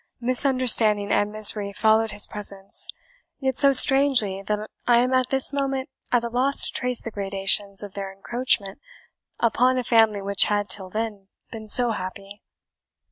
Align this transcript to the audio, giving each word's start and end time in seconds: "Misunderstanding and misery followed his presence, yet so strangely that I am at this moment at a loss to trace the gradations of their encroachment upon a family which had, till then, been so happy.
"Misunderstanding 0.19 1.11
and 1.11 1.31
misery 1.31 1.71
followed 1.71 2.09
his 2.09 2.25
presence, 2.25 2.87
yet 3.39 3.55
so 3.55 3.71
strangely 3.71 4.41
that 4.47 4.67
I 4.87 4.97
am 4.97 5.13
at 5.13 5.29
this 5.29 5.53
moment 5.53 5.89
at 6.11 6.23
a 6.23 6.27
loss 6.27 6.65
to 6.65 6.73
trace 6.73 7.03
the 7.03 7.11
gradations 7.11 7.83
of 7.83 7.93
their 7.93 8.11
encroachment 8.11 8.79
upon 9.39 9.77
a 9.77 9.83
family 9.83 10.23
which 10.23 10.45
had, 10.45 10.69
till 10.69 10.89
then, 10.89 11.27
been 11.51 11.69
so 11.69 11.91
happy. 11.91 12.41